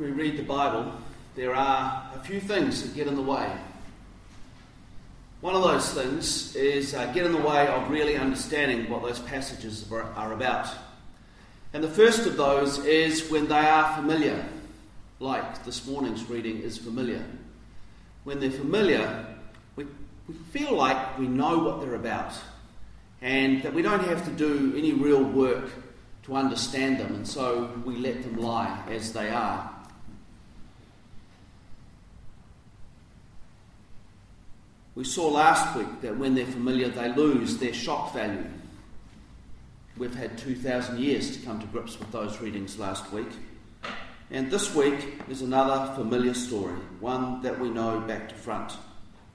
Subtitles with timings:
[0.00, 0.90] we read the Bible,
[1.36, 3.52] there are a few things that get in the way.
[5.42, 9.18] One of those things is uh, get in the way of really understanding what those
[9.18, 10.68] passages are about.
[11.74, 14.42] And the first of those is when they are familiar,
[15.18, 17.22] like this morning's reading is familiar.
[18.24, 19.26] When they're familiar,
[19.76, 19.84] we,
[20.28, 22.32] we feel like we know what they're about
[23.20, 25.70] and that we don't have to do any real work
[26.22, 29.70] to understand them, and so we let them lie as they are.
[35.00, 38.44] We saw last week that when they're familiar, they lose their shock value.
[39.96, 43.30] We've had 2,000 years to come to grips with those readings last week.
[44.30, 48.74] And this week is another familiar story, one that we know back to front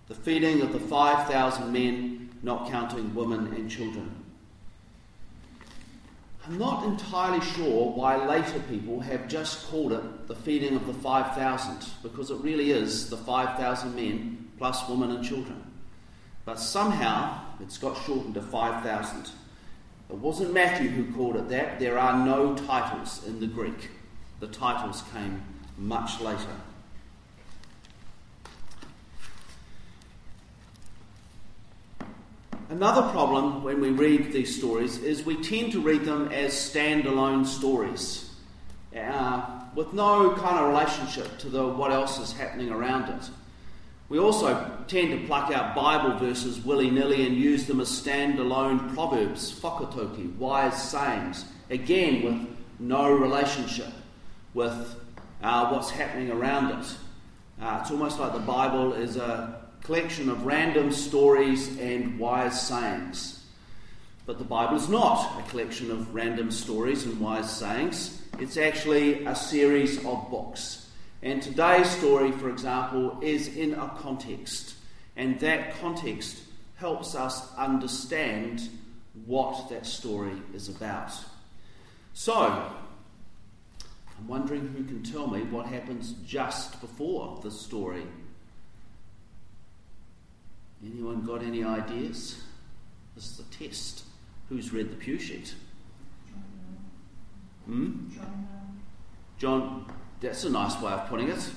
[0.07, 4.24] the feeding of the 5,000 men, not counting women and children.
[6.47, 10.93] I'm not entirely sure why later people have just called it the feeding of the
[10.93, 15.63] 5,000, because it really is the 5,000 men plus women and children.
[16.45, 19.31] But somehow it's got shortened to 5,000.
[20.07, 21.79] It wasn't Matthew who called it that.
[21.79, 23.89] There are no titles in the Greek.
[24.39, 25.41] The titles came
[25.79, 26.55] much later.
[32.69, 37.45] Another problem when we read these stories is we tend to read them as standalone
[37.45, 38.33] stories
[38.97, 43.29] uh, with no kind of relationship to the, what else is happening around it.
[44.09, 48.95] We also tend to pluck out Bible verses willy nilly and use them as standalone
[48.95, 53.91] proverbs, whakataukī, wise sayings, again with no relationship
[54.55, 54.95] with
[55.43, 56.85] uh, what's happening around it.
[57.61, 63.45] Uh, it's almost like the Bible is a collection of random stories and wise sayings.
[64.25, 69.23] But the Bible is not a collection of random stories and wise sayings, it's actually
[69.25, 70.89] a series of books.
[71.21, 74.73] And today's story, for example, is in a context,
[75.15, 76.39] and that context
[76.77, 78.67] helps us understand
[79.25, 81.11] what that story is about.
[82.13, 82.33] So,
[84.17, 88.03] I'm wondering who can tell me what happens just before the story.
[91.25, 92.43] Got any ideas?
[93.15, 94.03] This is a test.
[94.49, 95.55] Who's read the pew sheet?
[97.65, 98.09] Hmm?
[99.39, 99.91] John.
[100.21, 101.49] That's a nice way of putting it.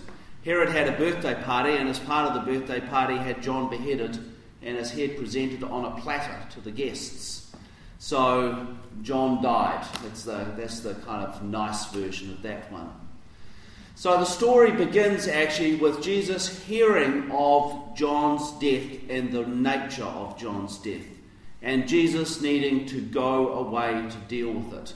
[0.44, 4.18] Herod had a birthday party, and as part of the birthday party, had John beheaded
[4.62, 7.54] and his head presented on a platter to the guests.
[7.98, 8.66] So
[9.02, 9.86] John died.
[10.02, 12.90] That's the, that's the kind of nice version of that one.
[13.98, 20.38] So the story begins actually with Jesus hearing of John's death and the nature of
[20.38, 21.04] John's death,
[21.62, 24.94] and Jesus needing to go away to deal with it.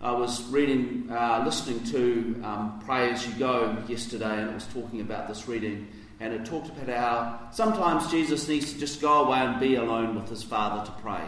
[0.00, 4.66] I was reading, uh, listening to um, Pray As You Go yesterday, and it was
[4.68, 5.88] talking about this reading.
[6.18, 10.14] And it talked about how sometimes Jesus needs to just go away and be alone
[10.14, 11.20] with his Father to pray.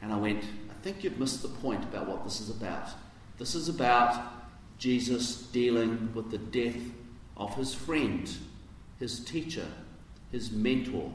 [0.00, 2.88] And I went, I think you've missed the point about what this is about.
[3.36, 4.35] This is about
[4.78, 6.80] Jesus dealing with the death
[7.36, 8.30] of his friend,
[8.98, 9.66] his teacher,
[10.32, 11.12] his mentor,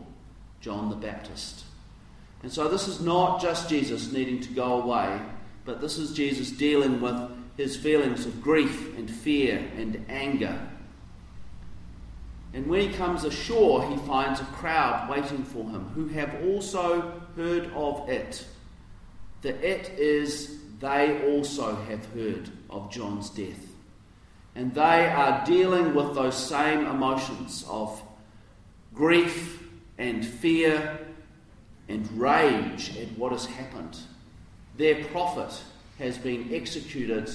[0.62, 1.64] John the Baptist.
[2.44, 5.22] And so this is not just Jesus needing to go away
[5.66, 7.16] but this is Jesus dealing with
[7.58, 10.60] his feelings of grief and fear and anger.
[12.54, 17.22] And when he comes ashore, he finds a crowd waiting for him who have also
[17.36, 18.46] heard of it.
[19.42, 23.68] The it is they also have heard of John's death.
[24.56, 28.02] And they are dealing with those same emotions of
[28.94, 29.64] grief
[29.98, 31.00] and fear
[31.88, 33.98] and rage at what has happened.
[34.78, 35.58] Their prophet
[36.00, 37.30] has been executed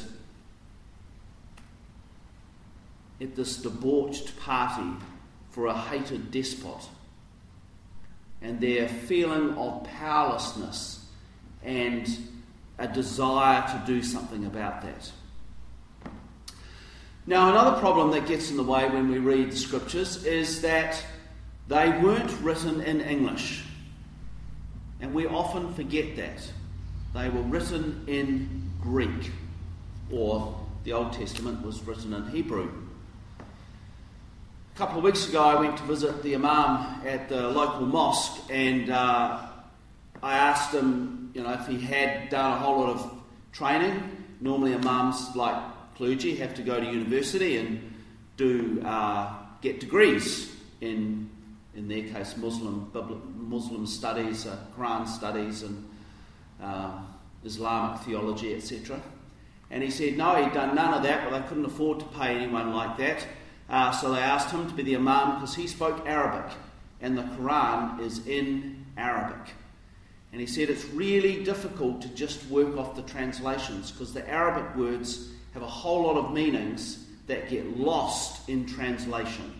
[3.20, 4.90] at this debauched party
[5.50, 6.88] for a hated despot.
[8.42, 11.06] And their feeling of powerlessness
[11.62, 12.08] and
[12.78, 15.10] a desire to do something about that.
[17.26, 21.04] Now, another problem that gets in the way when we read the scriptures is that
[21.68, 23.64] they weren't written in English.
[25.00, 26.40] And we often forget that.
[27.14, 29.32] They were written in Greek,
[30.10, 32.70] or the Old Testament was written in Hebrew.
[33.40, 38.42] A couple of weeks ago, I went to visit the Imam at the local mosque,
[38.50, 39.46] and uh,
[40.22, 43.12] I asked him, you know, if he had done a whole lot of
[43.52, 44.24] training.
[44.40, 45.62] Normally, Imams, like
[45.94, 47.92] clergy, have to go to university and
[48.38, 50.50] do uh, get degrees
[50.80, 51.28] in,
[51.74, 52.90] in their case, Muslim
[53.36, 55.86] Muslim studies, uh, Quran studies, and
[56.62, 57.00] uh,
[57.44, 58.98] Islamic theology, etc.
[59.70, 62.36] And he said, no, he'd done none of that, but they couldn't afford to pay
[62.36, 63.26] anyone like that.
[63.68, 66.50] Uh, so they asked him to be the Imam because he spoke Arabic,
[67.02, 69.54] and the Quran is in Arabic.
[70.32, 74.76] And he said it's really difficult to just work off the translations because the Arabic
[74.76, 79.54] words have a whole lot of meanings that get lost in translation.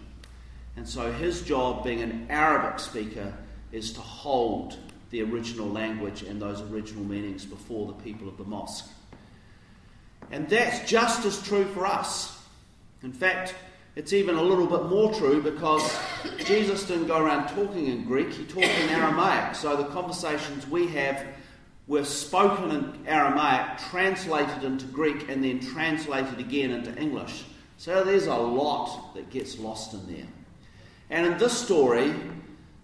[0.76, 3.32] And so his job, being an Arabic speaker,
[3.72, 4.78] is to hold
[5.10, 8.90] the original language and those original meanings before the people of the mosque.
[10.30, 12.38] And that's just as true for us.
[13.02, 13.54] In fact,
[13.96, 15.98] it's even a little bit more true because
[16.44, 19.54] Jesus didn't go around talking in Greek, he talked in Aramaic.
[19.54, 21.26] So the conversations we have
[21.86, 27.44] were spoken in Aramaic, translated into Greek, and then translated again into English.
[27.78, 30.26] So there's a lot that gets lost in there.
[31.10, 32.12] And in this story,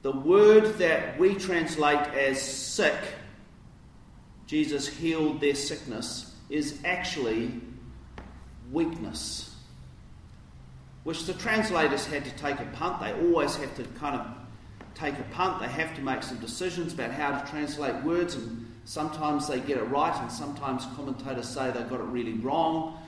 [0.02, 2.96] the word that we translate as sick,
[4.46, 7.60] Jesus healed their sickness, is actually
[8.70, 9.51] weakness,
[11.04, 13.00] which the translators had to take a punt.
[13.00, 14.26] They always have to kind of
[14.94, 15.60] take a punt.
[15.60, 19.78] They have to make some decisions about how to translate words, and sometimes they get
[19.78, 22.98] it right, and sometimes commentators say they got it really wrong.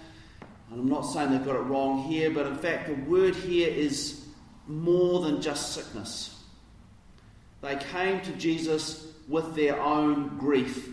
[0.70, 3.68] And I'm not saying they've got it wrong here, but in fact, the word here
[3.68, 4.26] is
[4.66, 6.42] more than just sickness.
[7.60, 10.88] They came to Jesus with their own grief,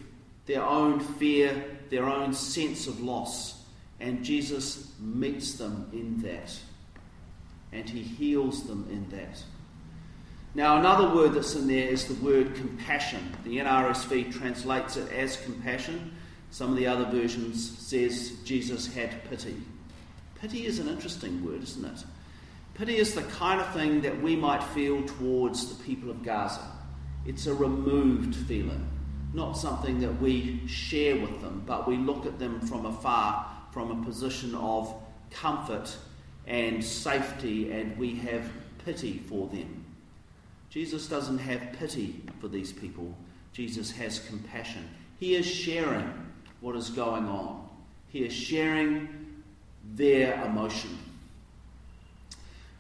[0.46, 3.64] their own fear, their own sense of loss.
[4.00, 6.58] And Jesus meets them in that.
[7.72, 9.42] And he heals them in that.
[10.54, 13.36] Now, another word that's in there is the word compassion.
[13.46, 16.14] The NRSV translates it as compassion.
[16.50, 19.56] Some of the other versions says Jesus had pity.
[20.42, 22.04] Pity is an interesting word, isn't it?
[22.74, 26.68] Pity is the kind of thing that we might feel towards the people of Gaza.
[27.26, 28.86] It's a removed feeling,
[29.34, 33.92] not something that we share with them, but we look at them from afar from
[33.92, 34.94] a position of
[35.30, 35.96] comfort
[36.52, 38.44] and safety, and we have
[38.84, 39.86] pity for them.
[40.70, 43.16] Jesus doesn't have pity for these people,
[43.54, 44.88] Jesus has compassion.
[45.18, 46.12] He is sharing
[46.60, 47.70] what is going on,
[48.10, 49.44] he is sharing
[49.94, 50.98] their emotion.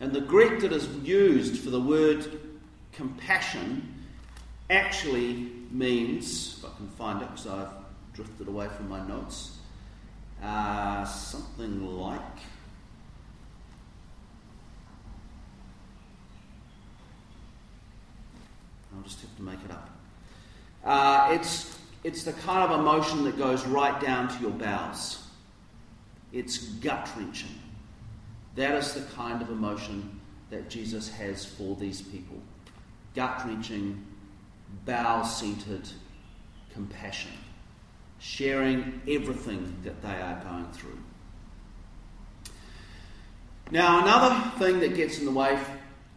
[0.02, 2.42] And the Greek that is used for the word
[2.92, 4.04] compassion
[4.70, 7.74] actually means, if I can find it because I've
[8.12, 9.60] drifted away from my notes,
[10.44, 12.22] uh, something like.
[19.02, 19.90] I'll just have to make it up.
[20.86, 25.24] Uh, it's, it's the kind of emotion that goes right down to your bowels.
[26.32, 27.50] It's gut wrenching.
[28.56, 30.20] That is the kind of emotion
[30.52, 32.38] that Jesus has for these people
[33.16, 34.06] gut wrenching,
[34.86, 35.90] bowel centered
[36.72, 37.32] compassion,
[38.20, 40.98] sharing everything that they are going through.
[43.70, 45.60] Now, another thing that gets in the way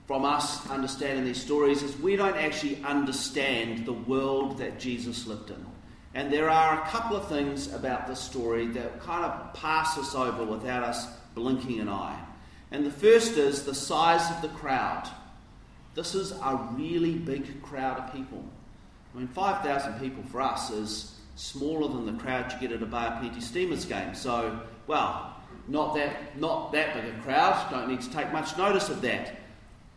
[0.06, 5.50] from us understanding these stories is we don't actually understand the world that Jesus lived
[5.50, 5.64] in.
[6.14, 10.14] And there are a couple of things about this story that kind of pass us
[10.14, 12.18] over without us blinking an eye.
[12.70, 15.08] And the first is the size of the crowd.
[15.94, 18.44] This is a really big crowd of people.
[19.14, 22.86] I mean, 5,000 people for us is smaller than the crowd you get at a
[22.86, 24.14] Plenty Steamers game.
[24.14, 25.36] So, well,
[25.66, 27.70] not that, not that big a crowd.
[27.70, 29.36] Don't need to take much notice of that.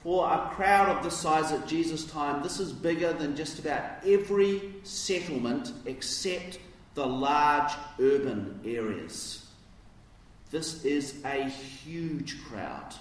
[0.07, 3.83] For a crowd of the size at Jesus' time, this is bigger than just about
[4.05, 6.59] every settlement except
[6.93, 9.45] the large urban areas.
[10.49, 12.95] This is a huge crowd.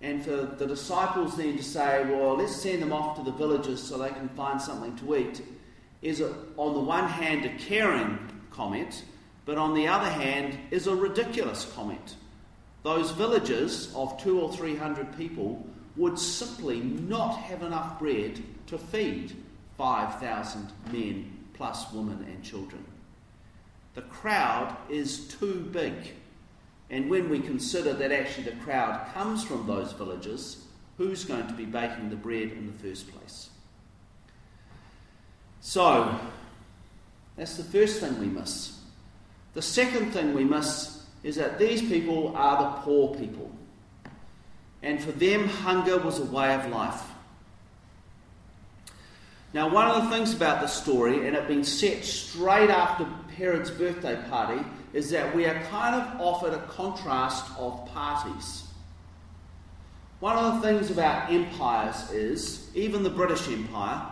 [0.00, 3.82] And for the disciples then to say, well, let's send them off to the villages
[3.82, 5.42] so they can find something to eat,
[6.00, 8.18] is a, on the one hand a caring
[8.50, 9.04] comment,
[9.44, 12.14] but on the other hand is a ridiculous comment.
[12.82, 18.78] Those villages of two or three hundred people would simply not have enough bread to
[18.78, 19.36] feed
[19.76, 22.84] 5,000 men plus women and children.
[23.94, 25.94] The crowd is too big.
[26.90, 30.64] And when we consider that actually the crowd comes from those villages,
[30.96, 33.50] who's going to be baking the bread in the first place?
[35.60, 36.18] So,
[37.36, 38.78] that's the first thing we miss.
[39.54, 43.50] The second thing we miss is that these people are the poor people.
[44.82, 47.02] And for them, hunger was a way of life.
[49.52, 53.04] Now, one of the things about this story, and it being set straight after
[53.36, 58.64] Herod's birthday party, is that we are kind of offered a contrast of parties.
[60.20, 64.06] One of the things about empires is, even the British Empire,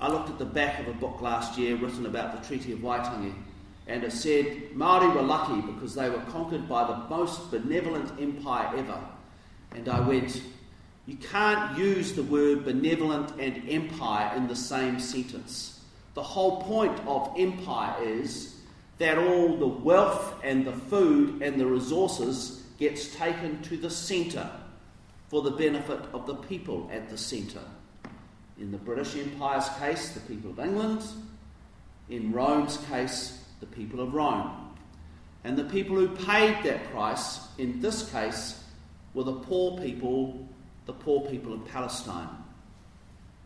[0.00, 2.80] I looked at the back of a book last year written about the Treaty of
[2.80, 3.34] Waitangi,
[3.88, 8.70] And it said Maori were lucky because they were conquered by the most benevolent empire
[8.76, 9.00] ever.
[9.74, 10.42] And I went,
[11.06, 15.80] you can't use the word benevolent and empire in the same sentence.
[16.12, 18.56] The whole point of empire is
[18.98, 24.50] that all the wealth and the food and the resources gets taken to the centre
[25.28, 27.64] for the benefit of the people at the centre.
[28.60, 31.02] In the British Empire's case, the people of England.
[32.10, 34.74] In Rome's case, the people of Rome.
[35.44, 38.62] And the people who paid that price, in this case,
[39.14, 40.48] were the poor people
[40.88, 42.30] the poor people of Palestine.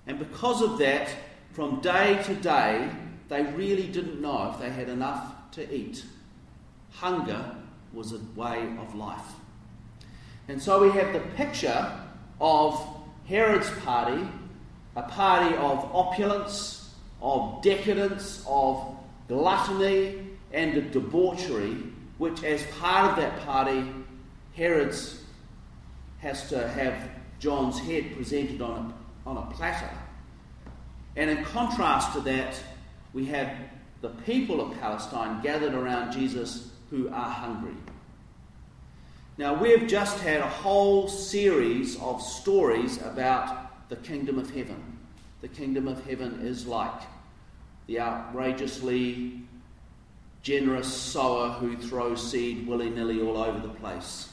[0.06, 1.10] And because of that,
[1.50, 2.88] from day to day,
[3.28, 6.04] they really didn't know if they had enough to eat.
[6.92, 7.56] Hunger
[7.92, 9.26] was a way of life.
[10.46, 11.92] And so we have the picture
[12.40, 12.80] of
[13.26, 14.24] Herod's party,
[14.94, 18.96] a party of opulence, of decadence, of
[19.32, 20.18] gluttony,
[20.52, 21.78] and of debauchery,
[22.18, 23.90] which, as part of that party,
[24.54, 25.22] Herod's
[26.18, 26.94] has to have
[27.40, 28.94] John's head presented on
[29.26, 29.90] a, on a platter.
[31.16, 32.54] And in contrast to that,
[33.14, 33.56] we have
[34.02, 37.74] the people of Palestine gathered around Jesus who are hungry.
[39.38, 44.98] Now, we've just had a whole series of stories about the kingdom of heaven.
[45.40, 47.00] The kingdom of heaven is like
[47.86, 49.40] the outrageously
[50.42, 54.32] generous sower who throws seed willy nilly all over the place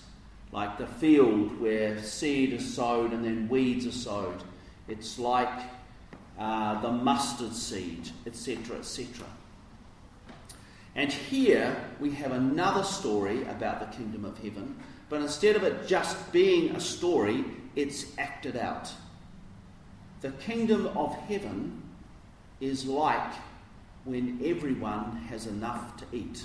[0.52, 4.44] like the field where seed is sowed and then weeds are sowed.
[4.88, 5.50] It's like
[6.40, 9.26] uh, the mustard seed, etc., etc.
[10.96, 14.76] And here we have another story about the kingdom of heaven,
[15.08, 18.92] but instead of it just being a story, it's acted out.
[20.22, 21.84] The kingdom of heaven
[22.60, 23.34] is like
[24.06, 26.44] when everyone has enough to eat.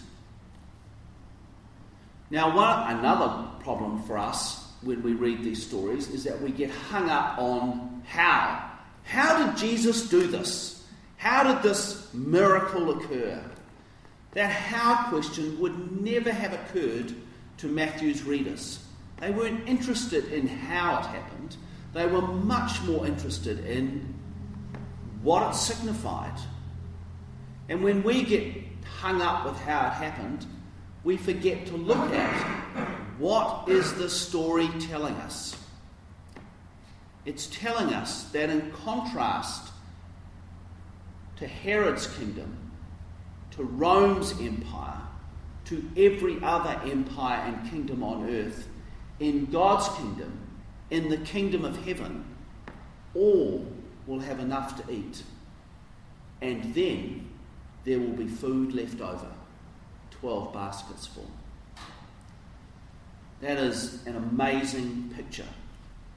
[2.30, 6.70] Now, one, another problem for us when we read these stories is that we get
[6.70, 8.70] hung up on how.
[9.04, 10.84] How did Jesus do this?
[11.16, 13.42] How did this miracle occur?
[14.32, 17.14] That how question would never have occurred
[17.58, 18.84] to Matthew's readers.
[19.20, 21.56] They weren't interested in how it happened,
[21.92, 24.13] they were much more interested in
[25.24, 26.38] what it signified.
[27.68, 28.54] And when we get
[29.00, 30.46] hung up with how it happened,
[31.02, 32.88] we forget to look at
[33.18, 35.56] what is the story telling us.
[37.24, 39.72] It's telling us that in contrast
[41.36, 42.70] to Herod's kingdom,
[43.52, 45.00] to Rome's empire,
[45.66, 48.68] to every other empire and kingdom on earth,
[49.20, 50.38] in God's kingdom,
[50.90, 52.24] in the kingdom of heaven,
[53.14, 53.66] all
[54.06, 55.22] will have enough to eat.
[56.40, 57.28] And then
[57.84, 59.30] there will be food left over.
[60.20, 61.30] 12 baskets full.
[63.40, 65.46] That is an amazing picture,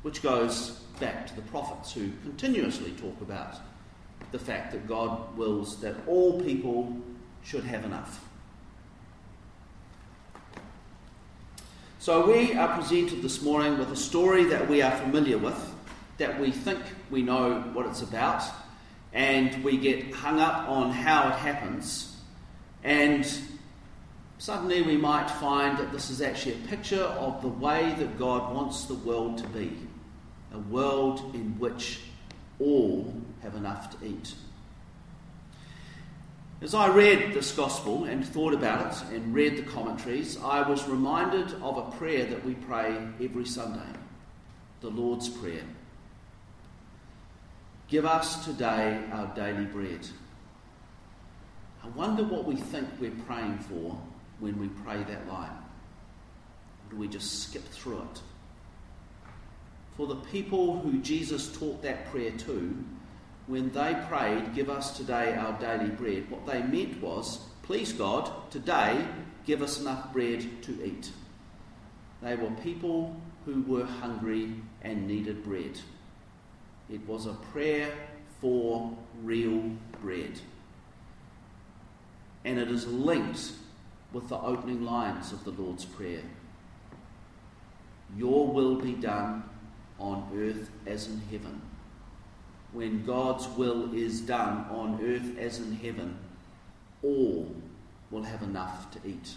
[0.02, 3.58] which goes back to the prophets who continuously talk about
[4.32, 6.96] the fact that God wills that all people
[7.44, 8.24] should have enough.
[12.00, 15.74] So we are presented this morning with a story that we are familiar with,
[16.18, 18.44] that we think we know what it's about,
[19.14, 22.18] and we get hung up on how it happens.
[22.84, 23.28] And
[24.38, 28.54] suddenly we might find that this is actually a picture of the way that God
[28.54, 29.76] wants the world to be
[30.54, 32.00] a world in which
[32.60, 34.34] all have enough to eat.
[36.62, 40.88] As I read this gospel and thought about it and read the commentaries, I was
[40.88, 43.94] reminded of a prayer that we pray every Sunday
[44.82, 45.64] the Lord's Prayer.
[47.88, 50.06] Give us today our daily bread.
[51.82, 53.98] I wonder what we think we're praying for
[54.40, 55.50] when we pray that line?
[55.50, 58.22] Or do we just skip through it?
[59.96, 62.78] For the people who Jesus taught that prayer to,
[63.48, 68.30] when they prayed, Give us today our daily bread, what they meant was, Please God,
[68.52, 69.08] today
[69.46, 71.10] give us enough bread to eat.
[72.22, 73.16] They were people
[73.46, 75.80] who were hungry and needed bread.
[76.90, 77.92] It was a prayer
[78.40, 80.40] for real bread.
[82.46, 83.52] And it is linked
[84.14, 86.22] with the opening lines of the Lord's Prayer
[88.16, 89.44] Your will be done
[90.00, 91.62] on earth as in heaven.
[92.72, 96.18] When God's will is done on earth as in heaven,
[97.04, 97.54] all
[98.12, 99.36] will have enough to eat,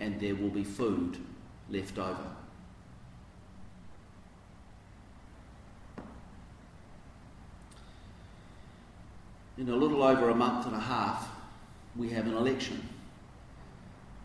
[0.00, 1.18] and there will be food
[1.70, 2.41] left over.
[9.62, 11.28] In a little over a month and a half,
[11.94, 12.82] we have an election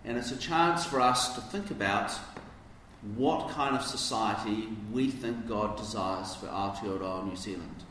[0.03, 2.11] And it's a chance for us to think about
[3.15, 7.83] what kind of society we think God desires for Aotearoa New Zealand.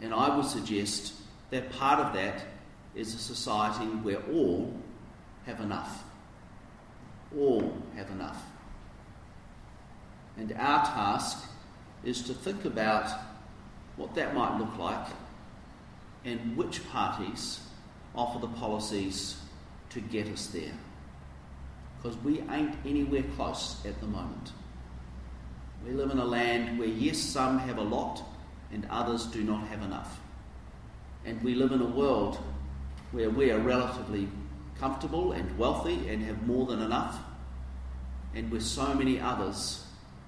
[0.00, 1.14] And I would suggest
[1.50, 2.42] that part of that
[2.96, 4.74] is a society where all
[5.44, 6.02] have enough.
[7.38, 8.42] All have enough.
[10.36, 11.48] And our task
[12.02, 13.08] is to think about
[13.94, 15.06] what that might look like
[16.26, 17.60] and which parties
[18.14, 19.40] offer the policies
[19.90, 20.72] to get us there.
[21.96, 24.52] Because we ain't anywhere close at the moment.
[25.86, 28.22] We live in a land where, yes, some have a lot
[28.72, 30.20] and others do not have enough.
[31.24, 32.38] And we live in a world
[33.12, 34.28] where we are relatively
[34.78, 37.18] comfortable and wealthy and have more than enough,
[38.34, 39.86] and where so many others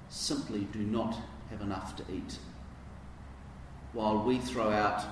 [0.09, 1.17] simply do not
[1.51, 2.39] have enough to eat.
[3.93, 5.05] While we throw out,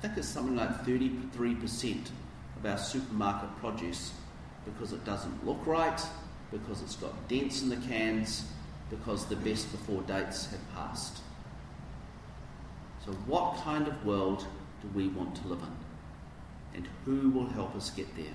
[0.00, 2.10] think it's something like 33%
[2.58, 4.12] of our supermarket produce
[4.64, 6.00] because it doesn't look right,
[6.50, 8.46] because it's got dents in the cans,
[8.90, 11.18] because the best before dates have passed.
[13.04, 14.46] So, what kind of world
[14.82, 15.76] do we want to live in?
[16.74, 18.26] And who will help us get there?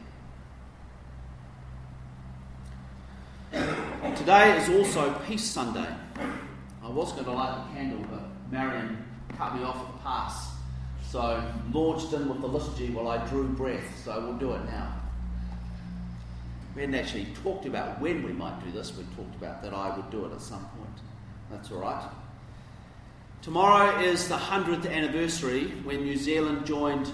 [4.16, 5.88] Today is also Peace Sunday.
[6.84, 9.06] I was going to light the candle, but Marion
[9.38, 10.51] cut me off at the pass.
[11.12, 14.96] So launched in with the liturgy while I drew breath, so we'll do it now.
[16.74, 19.94] We hadn't actually talked about when we might do this, we talked about that I
[19.94, 21.02] would do it at some point.
[21.50, 22.10] That's all right.
[23.42, 27.12] Tomorrow is the 100th anniversary when New Zealand joined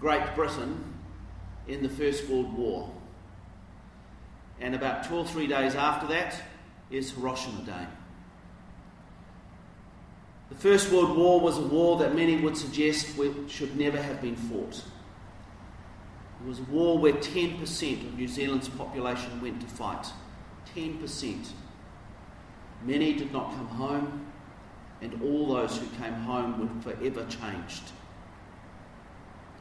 [0.00, 0.82] Great Britain
[1.68, 2.90] in the First World War.
[4.60, 6.34] And about two or three days after that
[6.90, 7.86] is Hiroshima Day.
[10.50, 13.16] The First World War was a war that many would suggest
[13.48, 14.84] should never have been fought.
[16.42, 20.06] It was a war where 10% of New Zealand's population went to fight.
[20.74, 21.46] 10%.
[22.84, 24.26] Many did not come home,
[25.00, 27.92] and all those who came home were forever changed.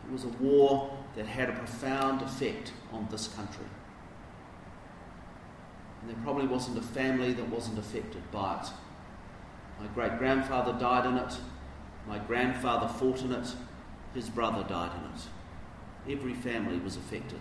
[0.08, 3.65] It was a war that had a profound effect on this country.
[6.02, 8.69] And there probably wasn't a family that wasn't affected by it.
[9.80, 11.38] My great grandfather died in it.
[12.08, 13.54] My grandfather fought in it.
[14.13, 16.18] His brother died in it.
[16.18, 17.39] Every family was affected.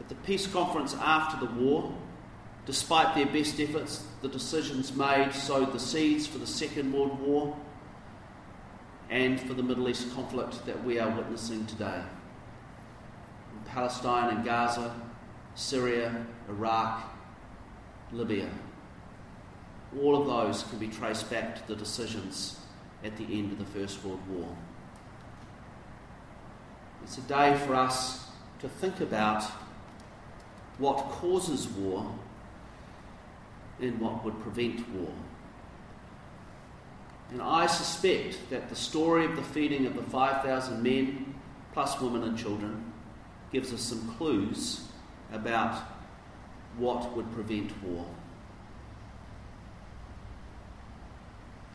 [0.00, 1.94] At the peace conference after the war,
[2.66, 7.56] despite their best efforts, the decisions made sowed the seeds for the Second World War
[9.10, 12.02] and for the Middle East conflict that we are witnessing today.
[13.52, 14.94] In Palestine and Gaza,
[15.54, 17.02] Syria, Iraq,
[18.10, 18.48] Libya.
[20.00, 22.58] All of those can be traced back to the decisions
[23.04, 24.48] at the end of the First World War.
[27.02, 28.26] It's a day for us
[28.60, 29.42] to think about
[30.78, 32.06] what causes war
[33.80, 35.12] and what would prevent war.
[37.30, 41.34] And I suspect that the story of the feeding of the 5,000 men,
[41.72, 42.92] plus women and children,
[43.52, 44.86] gives us some clues
[45.32, 45.82] about
[46.76, 48.06] what would prevent war.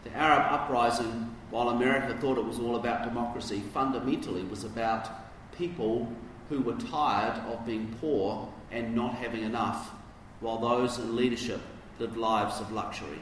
[0.07, 5.09] The Arab uprising, while America thought it was all about democracy, fundamentally was about
[5.51, 6.09] people
[6.47, 9.91] who were tired of being poor and not having enough,
[10.39, 11.59] while those in leadership
[11.99, 13.19] lived lives of luxury.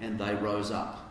[0.00, 1.10] And they rose up.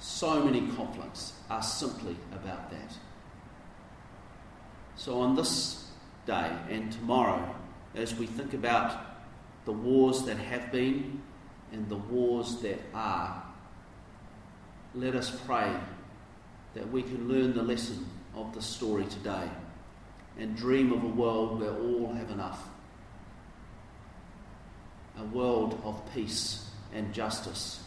[0.00, 2.92] So many conflicts are simply about that.
[4.96, 5.86] So, on this
[6.26, 7.54] day and tomorrow,
[7.94, 9.11] as we think about
[9.64, 11.22] the wars that have been
[11.72, 13.42] and the wars that are.
[14.94, 15.74] Let us pray
[16.74, 19.48] that we can learn the lesson of the story today
[20.38, 22.68] and dream of a world where all have enough.
[25.18, 27.82] A world of peace and justice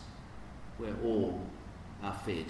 [0.77, 1.41] where all
[2.03, 2.45] are fed.